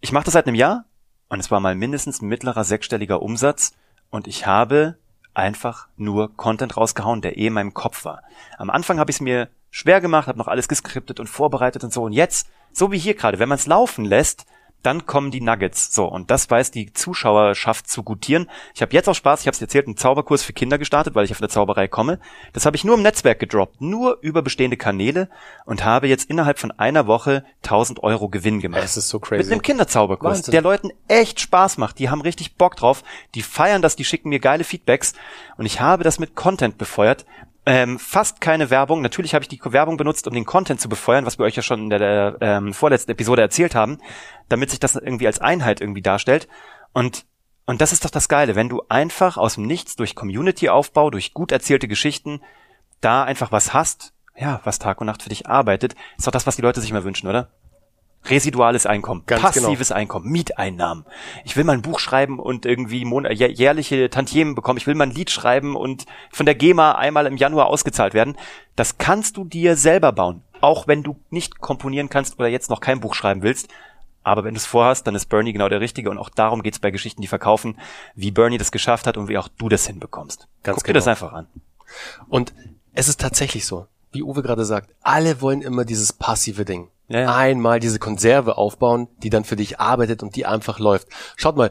ich 0.00 0.12
mache 0.12 0.26
das 0.26 0.34
seit 0.34 0.46
einem 0.46 0.54
Jahr 0.54 0.84
und 1.28 1.40
es 1.40 1.50
war 1.50 1.60
mal 1.60 1.74
mindestens 1.74 2.22
ein 2.22 2.28
mittlerer 2.28 2.64
sechsstelliger 2.64 3.22
Umsatz 3.22 3.72
und 4.10 4.26
ich 4.26 4.46
habe 4.46 4.96
einfach 5.34 5.88
nur 5.96 6.36
Content 6.36 6.76
rausgehauen, 6.76 7.20
der 7.20 7.36
eh 7.36 7.48
in 7.48 7.52
meinem 7.52 7.74
Kopf 7.74 8.04
war. 8.04 8.22
Am 8.56 8.70
Anfang 8.70 8.98
habe 8.98 9.10
ich 9.10 9.16
es 9.16 9.20
mir 9.20 9.48
schwer 9.70 10.00
gemacht, 10.00 10.28
habe 10.28 10.38
noch 10.38 10.48
alles 10.48 10.68
geskriptet 10.68 11.18
und 11.18 11.26
vorbereitet 11.26 11.82
und 11.82 11.92
so. 11.92 12.04
Und 12.04 12.12
jetzt, 12.12 12.48
so 12.72 12.92
wie 12.92 12.98
hier 12.98 13.14
gerade, 13.14 13.40
wenn 13.40 13.48
man 13.48 13.58
es 13.58 13.66
laufen 13.66 14.04
lässt, 14.04 14.46
dann 14.84 15.06
kommen 15.06 15.30
die 15.30 15.40
Nuggets. 15.40 15.94
So, 15.94 16.06
und 16.06 16.30
das 16.30 16.50
weiß 16.50 16.70
die 16.70 16.92
Zuschauerschaft 16.92 17.88
zu 17.88 18.02
gutieren. 18.02 18.50
Ich 18.74 18.82
habe 18.82 18.92
jetzt 18.92 19.08
auch 19.08 19.14
Spaß, 19.14 19.40
ich 19.40 19.46
habe 19.46 19.54
es 19.54 19.60
erzählt, 19.60 19.86
einen 19.86 19.96
Zauberkurs 19.96 20.42
für 20.42 20.52
Kinder 20.52 20.78
gestartet, 20.78 21.14
weil 21.14 21.24
ich 21.24 21.32
auf 21.32 21.38
der 21.38 21.48
Zauberei 21.48 21.88
komme. 21.88 22.20
Das 22.52 22.66
habe 22.66 22.76
ich 22.76 22.84
nur 22.84 22.96
im 22.96 23.02
Netzwerk 23.02 23.38
gedroppt, 23.38 23.80
nur 23.80 24.18
über 24.20 24.42
bestehende 24.42 24.76
Kanäle 24.76 25.28
und 25.64 25.84
habe 25.84 26.08
jetzt 26.08 26.28
innerhalb 26.28 26.58
von 26.58 26.70
einer 26.72 27.06
Woche 27.06 27.44
1000 27.62 28.02
Euro 28.02 28.28
Gewinn 28.28 28.60
gemacht. 28.60 28.82
Das 28.82 28.96
ist 28.96 29.08
so 29.08 29.18
crazy. 29.18 29.44
Mit 29.44 29.52
einem 29.52 29.62
Kinderzauberkurs, 29.62 30.38
Wahnsinn. 30.38 30.52
der 30.52 30.62
Leuten 30.62 30.90
echt 31.08 31.40
Spaß 31.40 31.78
macht. 31.78 31.98
Die 31.98 32.10
haben 32.10 32.20
richtig 32.20 32.56
Bock 32.56 32.76
drauf, 32.76 33.02
die 33.34 33.42
feiern 33.42 33.82
das, 33.82 33.96
die 33.96 34.04
schicken 34.04 34.28
mir 34.28 34.40
geile 34.40 34.64
Feedbacks 34.64 35.14
und 35.56 35.66
ich 35.66 35.80
habe 35.80 36.04
das 36.04 36.18
mit 36.18 36.34
Content 36.34 36.78
befeuert, 36.78 37.24
ähm, 37.66 37.98
fast 37.98 38.40
keine 38.40 38.70
Werbung. 38.70 39.00
Natürlich 39.00 39.34
habe 39.34 39.42
ich 39.42 39.48
die 39.48 39.60
Werbung 39.64 39.96
benutzt, 39.96 40.26
um 40.26 40.34
den 40.34 40.44
Content 40.44 40.80
zu 40.80 40.88
befeuern, 40.88 41.26
was 41.26 41.38
wir 41.38 41.44
euch 41.46 41.56
ja 41.56 41.62
schon 41.62 41.84
in 41.84 41.90
der, 41.90 41.98
der 41.98 42.36
ähm, 42.40 42.74
vorletzten 42.74 43.12
Episode 43.12 43.42
erzählt 43.42 43.74
haben, 43.74 43.98
damit 44.48 44.70
sich 44.70 44.80
das 44.80 44.96
irgendwie 44.96 45.26
als 45.26 45.40
Einheit 45.40 45.80
irgendwie 45.80 46.02
darstellt. 46.02 46.48
Und 46.92 47.24
und 47.66 47.80
das 47.80 47.92
ist 47.92 48.04
doch 48.04 48.10
das 48.10 48.28
Geile, 48.28 48.56
wenn 48.56 48.68
du 48.68 48.82
einfach 48.88 49.38
aus 49.38 49.54
dem 49.54 49.66
Nichts 49.66 49.96
durch 49.96 50.14
Community-Aufbau, 50.14 51.10
durch 51.10 51.32
gut 51.32 51.50
erzählte 51.50 51.88
Geschichten 51.88 52.42
da 53.00 53.24
einfach 53.24 53.52
was 53.52 53.72
hast, 53.72 54.12
ja, 54.36 54.60
was 54.64 54.78
Tag 54.78 55.00
und 55.00 55.06
Nacht 55.06 55.22
für 55.22 55.28
dich 55.28 55.46
arbeitet, 55.46 55.94
ist 56.18 56.26
doch 56.26 56.32
das, 56.32 56.46
was 56.46 56.56
die 56.56 56.62
Leute 56.62 56.80
sich 56.80 56.90
immer 56.90 57.04
wünschen, 57.04 57.28
oder? 57.28 57.48
Residuales 58.26 58.86
Einkommen, 58.86 59.24
Ganz 59.26 59.40
genau. 59.54 59.66
passives 59.66 59.88
genau. 59.88 60.00
Einkommen, 60.00 60.30
Mieteinnahmen. 60.30 61.04
Ich 61.44 61.56
will 61.56 61.64
mal 61.64 61.74
ein 61.74 61.82
Buch 61.82 61.98
schreiben 61.98 62.38
und 62.38 62.64
irgendwie 62.64 63.04
jährliche 63.32 64.08
Tantiemen 64.10 64.54
bekommen. 64.54 64.78
Ich 64.78 64.86
will 64.86 64.94
mal 64.94 65.06
ein 65.06 65.14
Lied 65.14 65.30
schreiben 65.30 65.76
und 65.76 66.06
von 66.30 66.46
der 66.46 66.54
GEMA 66.54 66.92
einmal 66.92 67.26
im 67.26 67.36
Januar 67.36 67.66
ausgezahlt 67.66 68.14
werden. 68.14 68.36
Das 68.76 68.98
kannst 68.98 69.36
du 69.36 69.44
dir 69.44 69.76
selber 69.76 70.12
bauen. 70.12 70.42
Auch 70.60 70.88
wenn 70.88 71.02
du 71.02 71.16
nicht 71.30 71.60
komponieren 71.60 72.08
kannst 72.08 72.38
oder 72.38 72.48
jetzt 72.48 72.70
noch 72.70 72.80
kein 72.80 73.00
Buch 73.00 73.14
schreiben 73.14 73.42
willst. 73.42 73.68
Aber 74.22 74.42
wenn 74.42 74.54
du 74.54 74.58
es 74.58 74.64
vorhast, 74.64 75.06
dann 75.06 75.14
ist 75.14 75.26
Bernie 75.26 75.52
genau 75.52 75.68
der 75.68 75.80
Richtige 75.80 76.08
und 76.08 76.16
auch 76.16 76.30
darum 76.30 76.62
geht's 76.62 76.78
bei 76.78 76.90
Geschichten, 76.90 77.20
die 77.20 77.28
verkaufen, 77.28 77.78
wie 78.14 78.30
Bernie 78.30 78.56
das 78.56 78.72
geschafft 78.72 79.06
hat 79.06 79.18
und 79.18 79.28
wie 79.28 79.36
auch 79.36 79.48
du 79.48 79.68
das 79.68 79.86
hinbekommst. 79.86 80.48
Ganz 80.62 80.76
Guck 80.76 80.84
genau. 80.84 80.92
dir 80.94 80.98
das 81.00 81.08
einfach 81.08 81.34
an. 81.34 81.46
Und 82.28 82.54
es 82.94 83.08
ist 83.08 83.20
tatsächlich 83.20 83.66
so, 83.66 83.86
wie 84.12 84.22
Uwe 84.22 84.42
gerade 84.42 84.64
sagt, 84.64 84.94
alle 85.02 85.42
wollen 85.42 85.60
immer 85.60 85.84
dieses 85.84 86.14
passive 86.14 86.64
Ding. 86.64 86.88
Ja, 87.08 87.20
ja. 87.20 87.36
Einmal 87.36 87.80
diese 87.80 87.98
Konserve 87.98 88.56
aufbauen, 88.56 89.08
die 89.22 89.30
dann 89.30 89.44
für 89.44 89.56
dich 89.56 89.78
arbeitet 89.78 90.22
und 90.22 90.36
die 90.36 90.46
einfach 90.46 90.78
läuft. 90.78 91.08
Schaut 91.36 91.56
mal, 91.56 91.70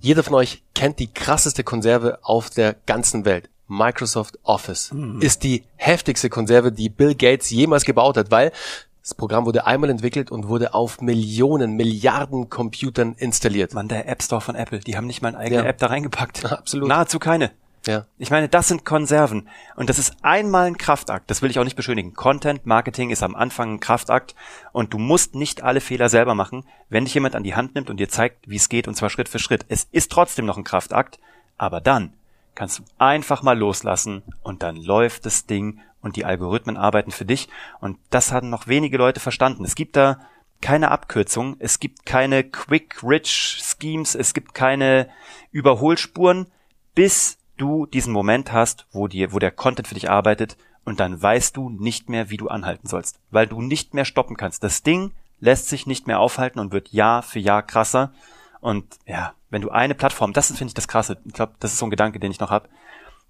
jeder 0.00 0.22
von 0.22 0.34
euch 0.34 0.62
kennt 0.74 0.98
die 0.98 1.12
krasseste 1.12 1.62
Konserve 1.62 2.18
auf 2.22 2.50
der 2.50 2.74
ganzen 2.86 3.24
Welt. 3.24 3.48
Microsoft 3.68 4.38
Office 4.42 4.92
mhm. 4.92 5.22
ist 5.22 5.44
die 5.44 5.64
heftigste 5.76 6.28
Konserve, 6.28 6.72
die 6.72 6.88
Bill 6.88 7.14
Gates 7.14 7.50
jemals 7.50 7.84
gebaut 7.84 8.16
hat, 8.16 8.30
weil 8.30 8.52
das 9.02 9.14
Programm 9.14 9.46
wurde 9.46 9.66
einmal 9.66 9.90
entwickelt 9.90 10.30
und 10.30 10.46
wurde 10.46 10.74
auf 10.74 11.00
Millionen, 11.00 11.72
Milliarden 11.72 12.50
Computern 12.50 13.14
installiert. 13.14 13.74
Man, 13.74 13.88
der 13.88 14.08
App 14.08 14.22
Store 14.22 14.40
von 14.40 14.54
Apple, 14.54 14.78
die 14.78 14.96
haben 14.96 15.06
nicht 15.06 15.22
mal 15.22 15.28
eine 15.28 15.38
eigene 15.38 15.62
Ja. 15.62 15.68
App 15.68 15.78
da 15.78 15.86
reingepackt. 15.86 16.44
Absolut. 16.52 16.88
Nahezu 16.88 17.18
keine. 17.18 17.50
Ja. 17.86 18.06
Ich 18.18 18.30
meine, 18.30 18.48
das 18.48 18.68
sind 18.68 18.84
Konserven. 18.84 19.48
Und 19.74 19.88
das 19.88 19.98
ist 19.98 20.16
einmal 20.22 20.66
ein 20.66 20.78
Kraftakt. 20.78 21.30
Das 21.30 21.42
will 21.42 21.50
ich 21.50 21.58
auch 21.58 21.64
nicht 21.64 21.76
beschönigen. 21.76 22.14
Content 22.14 22.64
Marketing 22.64 23.10
ist 23.10 23.22
am 23.22 23.34
Anfang 23.34 23.74
ein 23.74 23.80
Kraftakt. 23.80 24.34
Und 24.72 24.92
du 24.92 24.98
musst 24.98 25.34
nicht 25.34 25.62
alle 25.62 25.80
Fehler 25.80 26.08
selber 26.08 26.34
machen, 26.34 26.64
wenn 26.88 27.04
dich 27.04 27.14
jemand 27.14 27.34
an 27.34 27.42
die 27.42 27.54
Hand 27.54 27.74
nimmt 27.74 27.90
und 27.90 27.98
dir 27.98 28.08
zeigt, 28.08 28.48
wie 28.48 28.56
es 28.56 28.68
geht, 28.68 28.86
und 28.86 28.94
zwar 28.94 29.10
Schritt 29.10 29.28
für 29.28 29.38
Schritt. 29.38 29.64
Es 29.68 29.88
ist 29.90 30.12
trotzdem 30.12 30.46
noch 30.46 30.56
ein 30.56 30.64
Kraftakt. 30.64 31.18
Aber 31.58 31.80
dann 31.80 32.12
kannst 32.54 32.78
du 32.78 32.84
einfach 32.98 33.42
mal 33.42 33.58
loslassen 33.58 34.22
und 34.42 34.62
dann 34.62 34.76
läuft 34.76 35.26
das 35.26 35.46
Ding 35.46 35.80
und 36.00 36.16
die 36.16 36.24
Algorithmen 36.24 36.76
arbeiten 36.76 37.10
für 37.10 37.24
dich. 37.24 37.48
Und 37.80 37.98
das 38.10 38.32
haben 38.32 38.50
noch 38.50 38.66
wenige 38.66 38.98
Leute 38.98 39.20
verstanden. 39.20 39.64
Es 39.64 39.74
gibt 39.74 39.96
da 39.96 40.20
keine 40.60 40.90
Abkürzung, 40.90 41.56
es 41.58 41.80
gibt 41.80 42.06
keine 42.06 42.44
Quick 42.44 43.02
Rich 43.02 43.62
Schemes, 43.80 44.14
es 44.14 44.32
gibt 44.32 44.54
keine 44.54 45.08
Überholspuren, 45.50 46.46
bis 46.94 47.38
du 47.62 47.86
diesen 47.86 48.12
Moment 48.12 48.52
hast, 48.52 48.86
wo 48.90 49.06
dir, 49.06 49.32
wo 49.32 49.38
der 49.38 49.52
Content 49.52 49.86
für 49.86 49.94
dich 49.94 50.10
arbeitet 50.10 50.56
und 50.84 50.98
dann 50.98 51.22
weißt 51.22 51.56
du 51.56 51.70
nicht 51.70 52.08
mehr, 52.08 52.28
wie 52.28 52.36
du 52.36 52.48
anhalten 52.48 52.88
sollst, 52.88 53.20
weil 53.30 53.46
du 53.46 53.62
nicht 53.62 53.94
mehr 53.94 54.04
stoppen 54.04 54.36
kannst. 54.36 54.64
Das 54.64 54.82
Ding 54.82 55.12
lässt 55.38 55.68
sich 55.68 55.86
nicht 55.86 56.08
mehr 56.08 56.18
aufhalten 56.18 56.58
und 56.58 56.72
wird 56.72 56.92
Jahr 56.92 57.22
für 57.22 57.38
Jahr 57.38 57.62
krasser. 57.62 58.12
Und 58.60 58.98
ja, 59.06 59.34
wenn 59.50 59.62
du 59.62 59.70
eine 59.70 59.94
Plattform, 59.94 60.32
das 60.32 60.48
finde 60.48 60.66
ich, 60.66 60.74
das 60.74 60.88
Krasse. 60.88 61.18
Ich 61.24 61.34
glaube, 61.34 61.54
das 61.60 61.72
ist 61.72 61.78
so 61.78 61.86
ein 61.86 61.90
Gedanke, 61.90 62.18
den 62.18 62.32
ich 62.32 62.40
noch 62.40 62.50
habe. 62.50 62.68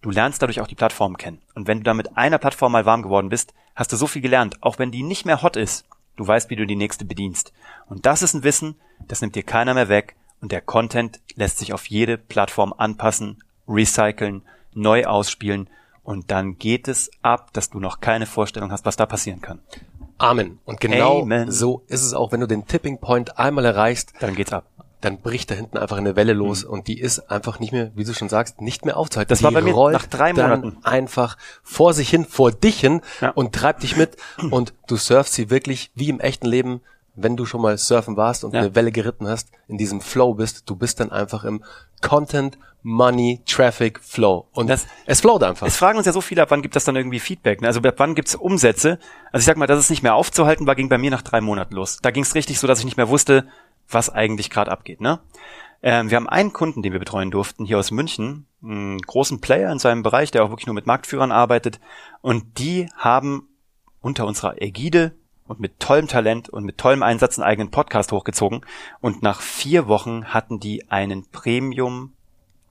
Du 0.01 0.11
lernst 0.11 0.41
dadurch 0.41 0.61
auch 0.61 0.67
die 0.67 0.75
Plattform 0.75 1.17
kennen. 1.17 1.43
Und 1.55 1.69
wenn 1.69 1.79
du 1.79 1.85
da 1.85 1.95
mit 1.95 2.17
einer 2.17 2.39
Plattform 2.39 2.73
mal 2.73 2.87
warm 2.87 3.03
geworden 3.03 3.29
bist, 3.29 3.55
hast 3.75 3.93
du 3.93 3.97
so 3.97 4.07
viel 4.07 4.23
gelernt, 4.23 4.62
auch 4.62 4.79
wenn 4.79 4.91
die 4.91 5.03
nicht 5.03 5.27
mehr 5.27 5.43
hot 5.43 5.57
ist. 5.57 5.87
Du 6.17 6.27
weißt, 6.27 6.51
wie 6.51 6.57
du 6.57 6.67
die 6.67 6.77
nächste 6.77 7.05
bedienst. 7.05 7.53
Und 7.87 8.05
das 8.07 8.23
ist 8.23 8.35
ein 8.35 8.45
Wissen, 8.45 8.77
das 9.09 9.21
nimmt 9.21 9.35
dir 9.35 9.43
keiner 9.43 9.75
mehr 9.75 9.89
weg. 9.89 10.17
Und 10.41 10.53
der 10.53 10.61
Content 10.61 11.21
lässt 11.35 11.59
sich 11.59 11.73
auf 11.73 11.87
jede 11.87 12.19
Plattform 12.19 12.75
anpassen, 12.77 13.43
recyceln, 13.69 14.42
neu 14.75 15.04
ausspielen. 15.04 15.69
Und 16.04 16.31
dann 16.31 16.59
geht 16.59 16.88
es 16.88 17.11
ab, 17.23 17.52
dass 17.52 17.71
du 17.71 17.78
noch 17.78 18.00
keine 18.00 18.26
Vorstellung 18.26 18.73
hast, 18.73 18.85
was 18.85 18.97
da 18.97 19.07
passieren 19.07 19.40
kann. 19.40 19.61
Amen. 20.19 20.59
Und 20.64 20.81
genau 20.81 21.23
Amen. 21.23 21.50
so 21.50 21.83
ist 21.88 22.02
es 22.02 22.14
auch, 22.14 22.33
wenn 22.33 22.40
du 22.40 22.47
den 22.47 22.66
Tipping 22.66 22.99
Point 22.99 23.38
einmal 23.38 23.64
erreichst, 23.64 24.12
Dann 24.21 24.35
geht's 24.35 24.52
ab. 24.52 24.64
dann 25.00 25.19
bricht 25.21 25.50
da 25.50 25.54
hinten 25.57 25.78
einfach 25.78 25.97
eine 25.99 26.14
Welle 26.14 26.33
los 26.33 26.62
und 26.64 26.87
die 26.87 27.00
ist 27.00 27.31
einfach 27.31 27.59
nicht 27.59 27.73
mehr, 27.73 27.90
wie 27.97 28.04
du 28.04 28.14
schon 28.14 28.28
sagst, 28.28 28.61
nicht 28.61 28.85
mehr 28.85 28.97
aufzuhalten. 28.97 29.28
Das 29.31 29.38
die 29.38 29.45
war 29.45 29.52
bei 29.52 29.61
mir 29.62 29.75
rollt 29.75 29.95
nach 29.95 30.07
drei 30.07 30.33
Monaten. 30.33 30.76
einfach 30.85 31.37
vor 31.64 31.92
sich 31.92 32.09
hin, 32.09 32.25
vor 32.25 32.52
dich 32.52 32.78
hin 32.81 33.00
Ja. 33.21 33.31
und 33.31 33.52
treibt 33.52 33.83
dich 33.83 33.97
mit 33.97 34.16
und 34.50 34.75
du 34.87 34.97
surfst 34.97 35.35
sie 35.35 35.50
wirklich 35.50 35.90
wie 35.97 36.09
im 36.09 36.21
echten 36.21 36.47
Leben, 36.47 36.83
wenn 37.14 37.37
du 37.37 37.45
schon 37.45 37.61
mal 37.61 37.76
surfen 37.78 38.16
warst 38.16 38.45
und 38.45 38.54
Ja. 38.54 38.61
eine 38.61 38.75
Welle 38.75 38.90
geritten 38.92 39.26
hast, 39.28 39.50
in 39.69 39.76
diesem 39.78 40.00
Flow 40.00 40.35
bist, 40.35 40.69
du 40.71 40.76
bist 40.76 41.00
dann 41.00 41.12
einfach 41.12 41.45
im 41.45 41.62
Content, 42.00 42.59
Money, 42.83 43.40
Traffic, 43.47 44.00
Flow. 44.02 44.49
Und 44.52 44.69
Das- 44.69 44.87
es 45.07 45.21
flowt 45.21 45.42
einfach. 45.45 45.66
Es 45.66 45.76
fragen 45.76 45.99
uns 45.99 46.07
ja 46.07 46.12
so 46.12 46.21
viele, 46.21 46.42
ab 46.42 46.50
wann 46.50 46.62
gibt 46.62 46.75
das 46.75 46.85
dann 46.85 46.97
irgendwie 46.97 47.21
Feedback? 47.21 47.61
Ne? 47.61 47.69
Also 47.69 47.81
ab 47.81 47.95
wann 47.99 48.14
gibt's 48.14 48.35
Umsätze? 48.35 48.99
Also 49.31 49.42
ich 49.42 49.47
sag 49.47 49.57
mal, 49.57 49.66
dass 49.69 49.78
es 49.78 49.88
nicht 49.90 50.02
mehr 50.02 50.14
aufzuhalten 50.14 50.66
war, 50.66 50.75
ging 50.75 50.88
bei 50.88 50.99
mir 50.99 51.11
nach 51.11 51.23
drei 51.23 51.40
Monaten 51.40 51.75
los. 51.76 51.99
Da 52.02 52.11
ging's 52.11 52.35
richtig 52.35 52.59
so, 52.59 52.66
dass 52.66 52.81
ich 52.81 52.85
nicht 52.85 52.97
mehr 52.97 53.09
wusste, 53.09 53.47
was 53.88 54.11
eigentlich 54.11 54.50
gerade 54.50 54.71
abgeht. 54.73 55.00
Ne? 55.00 55.21
Ähm, 55.85 56.11
wir 56.11 56.16
haben 56.16 56.28
einen 56.28 56.52
Kunden, 56.52 56.83
den 56.83 56.92
wir 56.92 56.99
betreuen 57.00 57.31
durften, 57.31 57.64
hier 57.64 57.78
aus 57.78 57.90
München, 57.90 58.47
einen 58.64 59.00
großen 59.00 59.40
Player 59.40 59.71
in 59.71 59.78
seinem 59.78 60.02
Bereich, 60.02 60.31
der 60.31 60.45
auch 60.45 60.50
wirklich 60.50 60.66
nur 60.66 60.75
mit 60.75 60.87
Marktführern 60.87 61.31
arbeitet. 61.33 61.78
Und 62.21 62.59
die 62.59 62.88
haben 62.97 63.49
unter 64.00 64.26
unserer 64.26 64.61
Ägide 64.62 65.12
und 65.47 65.61
mit 65.61 65.81
tollem 65.81 66.09
Talent 66.09 66.49
und 66.49 66.65
mit 66.65 66.79
tollem 66.79 67.03
Einsatz 67.03 67.39
einen 67.39 67.49
eigenen 67.49 67.71
Podcast 67.71 68.13
hochgezogen. 68.13 68.65
Und 69.01 69.23
nach 69.23 69.41
vier 69.41 69.89
Wochen 69.89 70.27
hatten 70.27 70.61
die 70.61 70.91
einen 70.91 71.27
Premium 71.31 72.13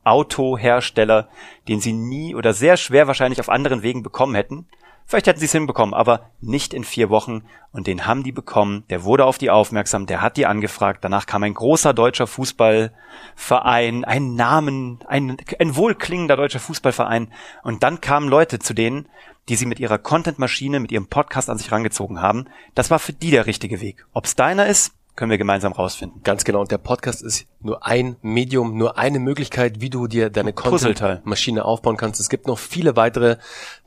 Autohersteller, 0.03 1.29
den 1.67 1.79
sie 1.79 1.93
nie 1.93 2.33
oder 2.33 2.53
sehr 2.53 2.77
schwer 2.77 3.07
wahrscheinlich 3.07 3.39
auf 3.39 3.49
anderen 3.49 3.83
Wegen 3.83 4.03
bekommen 4.03 4.35
hätten. 4.35 4.67
Vielleicht 5.11 5.27
hätten 5.27 5.41
sie 5.41 5.45
es 5.47 5.51
hinbekommen, 5.51 5.93
aber 5.93 6.31
nicht 6.39 6.73
in 6.73 6.85
vier 6.85 7.09
Wochen. 7.09 7.43
Und 7.73 7.85
den 7.85 8.05
haben 8.05 8.23
die 8.23 8.31
bekommen. 8.31 8.85
Der 8.89 9.03
wurde 9.03 9.25
auf 9.25 9.37
die 9.37 9.49
aufmerksam, 9.49 10.05
der 10.05 10.21
hat 10.21 10.37
die 10.37 10.45
angefragt. 10.45 11.03
Danach 11.03 11.25
kam 11.25 11.43
ein 11.43 11.53
großer 11.53 11.93
deutscher 11.93 12.27
Fußballverein, 12.27 14.05
ein 14.05 14.35
Namen, 14.35 14.99
ein, 15.05 15.35
ein 15.59 15.75
wohlklingender 15.75 16.37
deutscher 16.37 16.61
Fußballverein. 16.61 17.29
Und 17.61 17.83
dann 17.83 17.99
kamen 17.99 18.29
Leute 18.29 18.59
zu 18.59 18.73
denen, 18.73 19.09
die 19.49 19.57
sie 19.57 19.65
mit 19.65 19.81
ihrer 19.81 19.97
Content-Maschine, 19.97 20.79
mit 20.79 20.93
ihrem 20.93 21.07
Podcast 21.07 21.49
an 21.49 21.57
sich 21.57 21.73
rangezogen 21.73 22.21
haben. 22.21 22.45
Das 22.73 22.89
war 22.89 22.99
für 22.99 23.11
die 23.11 23.31
der 23.31 23.47
richtige 23.47 23.81
Weg. 23.81 24.05
Ob's 24.13 24.37
deiner 24.37 24.67
ist, 24.67 24.93
können 25.15 25.31
wir 25.31 25.37
gemeinsam 25.37 25.73
rausfinden. 25.73 26.21
Ganz 26.23 26.43
genau. 26.43 26.61
Und 26.61 26.71
der 26.71 26.77
Podcast 26.77 27.21
ist 27.21 27.45
nur 27.59 27.85
ein 27.85 28.15
Medium, 28.21 28.77
nur 28.77 28.97
eine 28.97 29.19
Möglichkeit, 29.19 29.81
wie 29.81 29.89
du 29.89 30.07
dir 30.07 30.29
deine. 30.29 30.53
Content-Maschine 30.53 31.65
aufbauen 31.65 31.97
kannst. 31.97 32.19
Es 32.19 32.29
gibt 32.29 32.47
noch 32.47 32.59
viele 32.59 32.95
weitere. 32.95 33.37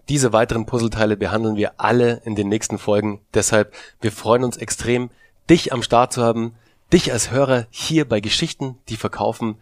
Diese 0.08 0.32
weiteren 0.32 0.66
Puzzleteile 0.66 1.16
behandeln 1.16 1.56
wir 1.56 1.74
alle 1.78 2.20
in 2.24 2.34
den 2.34 2.48
nächsten 2.48 2.78
Folgen. 2.78 3.20
Deshalb, 3.32 3.72
wir 4.00 4.12
freuen 4.12 4.44
uns 4.44 4.56
extrem, 4.58 5.10
dich 5.48 5.72
am 5.72 5.82
Start 5.82 6.12
zu 6.12 6.22
haben, 6.22 6.54
dich 6.92 7.10
als 7.12 7.30
Hörer 7.30 7.66
hier 7.70 8.06
bei 8.06 8.20
Geschichten, 8.20 8.78
die 8.88 8.96
verkaufen, 8.96 9.56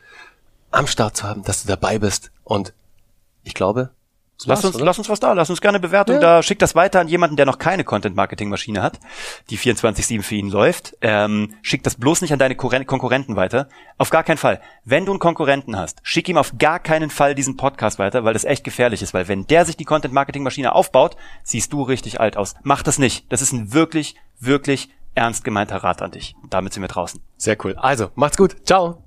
am 0.72 0.86
Start 0.86 1.16
zu 1.16 1.24
haben, 1.24 1.44
dass 1.44 1.62
du 1.62 1.68
dabei 1.68 1.98
bist. 1.98 2.32
Und 2.44 2.74
ich 3.44 3.54
glaube, 3.54 3.90
Lass 4.46 4.64
uns, 4.64 4.78
lass 4.78 4.98
uns 4.98 5.08
was 5.08 5.20
da, 5.20 5.32
lass 5.32 5.50
uns 5.50 5.60
gerne 5.60 5.78
Bewertung 5.80 6.16
Ja. 6.16 6.20
da. 6.20 6.42
Schick 6.42 6.58
das 6.58 6.74
weiter 6.74 7.00
an 7.00 7.08
jemanden, 7.08 7.36
der 7.36 7.46
noch 7.46 7.58
keine 7.58 7.84
Content-Marketing-Maschine 7.84 8.82
hat, 8.82 8.98
die 9.50 9.56
24-7 9.58 10.22
für 10.22 10.34
ihn 10.34 10.50
läuft. 10.50 10.96
Ähm, 11.00 11.54
schick 11.62 11.82
das 11.82 11.94
bloß 11.96 12.22
nicht 12.22 12.32
an 12.32 12.38
deine 12.38 12.54
Kurren- 12.56 12.86
Konkurrenten 12.86 13.36
weiter. 13.36 13.68
Auf 13.98 14.10
gar 14.10 14.24
keinen 14.24 14.38
Fall. 14.38 14.60
Wenn 14.84 15.06
du 15.06 15.12
einen 15.12 15.18
Konkurrenten 15.20 15.76
hast, 15.76 16.00
schick 16.02 16.28
ihm 16.28 16.36
auf 16.36 16.52
gar 16.58 16.78
keinen 16.78 17.10
Fall 17.10 17.34
diesen 17.34 17.56
Podcast 17.56 17.98
weiter, 17.98 18.24
weil 18.24 18.32
das 18.34 18.44
echt 18.44 18.64
gefährlich 18.64 19.02
ist. 19.02 19.14
Weil 19.14 19.28
wenn 19.28 19.46
der 19.46 19.64
sich 19.64 19.76
die 19.76 19.84
Content-Marketing-Maschine 19.84 20.74
aufbaut, 20.74 21.16
siehst 21.44 21.72
du 21.72 21.82
richtig 21.82 22.20
alt 22.20 22.36
aus. 22.36 22.54
Mach 22.62 22.82
das 22.82 22.98
nicht. 22.98 23.30
Das 23.32 23.42
ist 23.42 23.52
ein 23.52 23.72
wirklich, 23.72 24.16
wirklich 24.40 24.88
ernst 25.14 25.44
gemeinter 25.44 25.76
Rat 25.76 26.02
an 26.02 26.10
dich. 26.10 26.34
Und 26.42 26.54
damit 26.54 26.72
sind 26.72 26.82
wir 26.82 26.88
draußen. 26.88 27.20
Sehr 27.36 27.56
cool. 27.64 27.74
Also, 27.76 28.10
macht's 28.14 28.36
gut. 28.36 28.56
Ciao. 28.66 28.98